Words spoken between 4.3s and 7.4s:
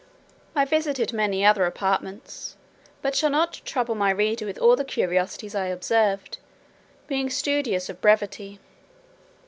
with all the curiosities I observed, being